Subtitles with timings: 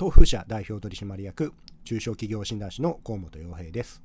[0.00, 1.52] 東風社代表取締役
[1.84, 4.00] 中小企業診断士の河本洋平です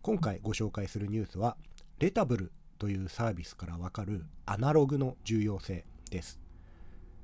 [0.00, 1.58] 今回ご紹介するニュースは
[1.98, 6.40] レタブルというサービスからわかるアナログの重要性です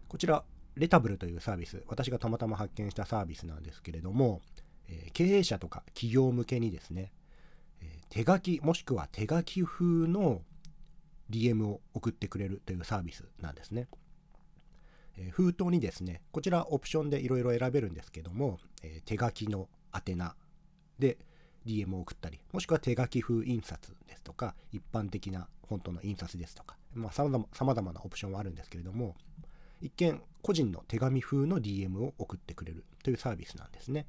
[0.08, 4.42] こちらレタブルというサービス私がたまたま発見したサービスなんですけれども、
[4.90, 7.12] え、経営者とか企業向けにですね、
[7.80, 10.42] え、手書きもしくは手書き風の
[11.30, 13.88] DM を送ってくれるというサービスなんですね。
[15.16, 20.34] え、封筒にですね、こちらオプションでいろいろ選べるんですけども、え、手書きの宛名
[20.98, 21.18] で
[21.64, 29.16] DM を送ったり、もしくは手書き風印刷ですとか、一般的な本当の印刷ですとか、まあ、様々なオプションはあるんですけれども、
[29.80, 34.06] 一見個人の手紙風の DM を送ってくれるというサービスなんですね。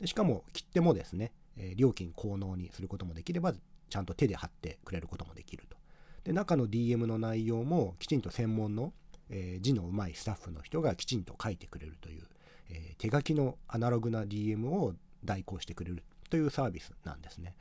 [0.00, 3.52] でしかも切手もですね、え、料金効能にすることもできれば、
[3.90, 5.76] ちゃんと手で貼ってくれることもできると。
[6.24, 8.92] で中の DM の内容もきちんと専門の、
[9.30, 12.22] えー、字のうまいスタッフの人がきちんと書いてくれるという、
[12.70, 17.54] えー、手書きのアナログな DM を代行してくれるというサービスなんですね。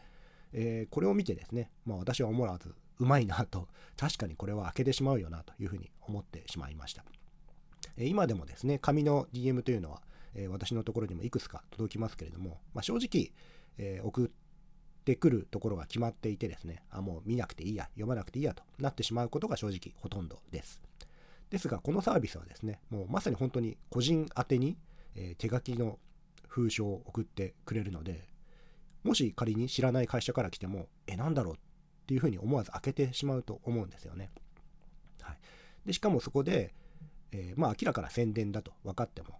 [0.53, 7.03] えー、これを見てですね、まあ、私は思わずうまいなと確かにこれは開けてしまうよなというふうに思ってしまいました。
[7.97, 10.01] え今でもですね紙の DM というのは、
[10.35, 13.31] え私のところにもいくつか届きますけれども、まあ、正直、
[13.77, 14.47] え送って
[15.13, 20.81] ってくるところが決まっていてですね、あ、もう見なくていいや、読まなくていいやとなってしまうことが正直ほとんどです。
[21.49, 24.77] ですが、このサービスはですね、もうまさに本当に個人宛てに、
[25.15, 25.99] え、手書きの
[26.47, 28.27] 封書を送ってくれるので、
[29.03, 31.57] もし仮に知らない会社から来ても、え、なんだろうっ
[32.07, 34.29] ていうふうに思わず開けてしまうと思うんですよね。
[35.21, 35.37] はい、
[35.85, 36.73] でしかもそこで、
[37.31, 39.39] えー、まあ明らかな宣伝だと分かっても、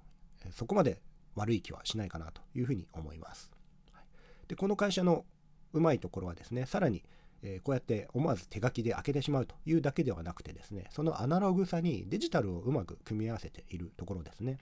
[0.51, 1.01] そこまで
[1.35, 3.51] 悪い気はしないかなというふうに思います。
[3.91, 4.03] はい
[4.47, 5.25] でこの会社の
[5.73, 7.03] うまいところはですね、さらに、
[7.43, 14.57] えー、こうやって思わず手書きで開けてしまうというだけではなくてですね、そのアナログさにデジタルをうまく組み合わせているところですね。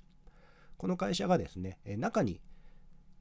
[0.78, 2.42] この会社がですね、え中に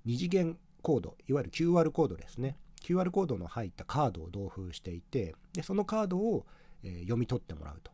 [0.06, 2.56] 2次元コード、いわゆる QR コードですね。
[2.82, 6.44] QR コードの入ったカードを同封していて、でそのカードを、
[6.82, 7.90] え、読み取ってもらうと。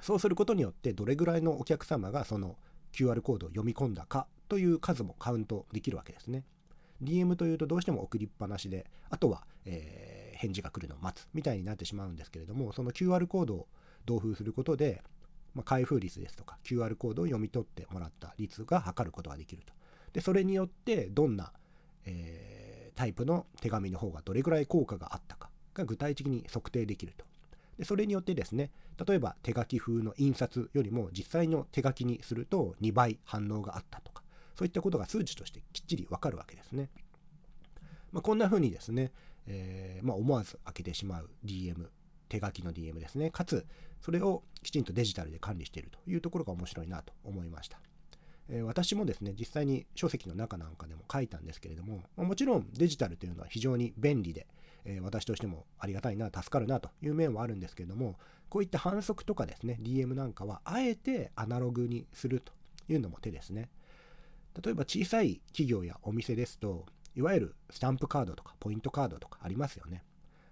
[0.00, 2.56] そうすることによって、どれぐらいのお客様がその
[2.92, 6.44] QR コードを読み込んだかという数もカウントできるわけですね。
[7.02, 13.66] DM というとどうしても送りっぱなしで、あとは、えー、返事が来るのを待つみたいになってしまうんですけれども、その QR コードを
[14.06, 15.02] 同封することで、
[15.54, 19.74] まあ、開封率ですとか QR コードを読み取ってもらった率が測ることができると。
[20.12, 21.52] で、それによってどんな、
[22.06, 27.24] えー、タイプの手紙の方がどれぐらい効果があったかが具体的に測定できると。
[27.76, 28.70] でそれによってですね、
[29.04, 34.22] 例えば手書き風の印刷よりも実際の手書きにすると2倍反応があったとか、
[34.56, 36.90] そういったことが数値としてきっちりわかるわけですね。
[38.10, 39.12] まあ、こんな風にですね、
[39.48, 41.88] えー、まあ、思わず開けてしまう DM、
[42.28, 43.30] 手書きの DM ですね。
[43.30, 43.66] かつ、
[44.00, 47.80] それをきちんとデジタルで管理しているというところが面白いなと思いました。
[48.50, 54.46] えー、私もですね、実際に書籍の中なんかでも書いたんですけれども、ま、もちろんデジタルというのは非常に便利で、
[54.84, 62.52] えー、私としてもありがたいな、助かるなという面はあるんですけれども、こういった反則とかですね、DM なんかはあえてアナログにすると
[62.88, 63.68] いうのも手ですね。
[64.62, 66.86] 例えば小さい企業やお店ですと、
[67.18, 70.04] いわゆるスタンプカードとかポイントカードとかありますよね。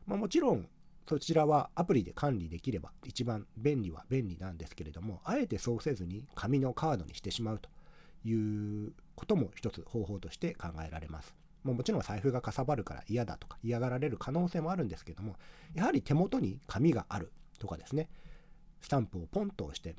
[0.04, 0.66] まあ、もちろん
[1.08, 7.70] そちらはアプリで管理できれば一番便利は便利なんですけれども、あえてそうせずに紙のカードにしてしまうと
[8.28, 11.36] いうことも一つ方法として考えられます。
[11.62, 15.36] ももちろん財布がかさばるから嫌だとか嫌がられる可能性もあるんですけども、
[15.72, 18.08] やはり手元に紙があるとかですね、
[18.80, 19.94] スタンプをポンと押して、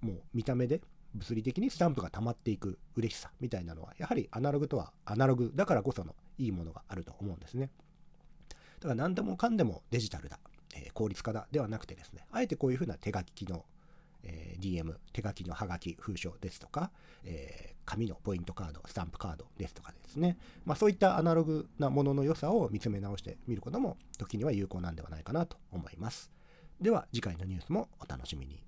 [0.00, 0.80] もう見た目で
[1.18, 7.70] 物理的にスタンプが溜まっていく嬉しさみたいなのは、やはりアナログとはアナログだからこそのいいものがあると思うんですね。
[8.80, 10.38] だから何でもかんでもデジタルだ、
[10.74, 13.64] えー、効率化だではなくてですね、あえてこういうふうな手書きの、
[14.22, 16.90] えー、DM、手書きのハガキ、封書ですとか、
[17.24, 26.30] えー、紙のポイントカード、スタンプカードですとかですね、まあ、そういったアナログなものの良さを見つめ直してみることも時には有効なんではないかなと思います。
[26.80, 28.62] では次回のニュースもお楽しみに。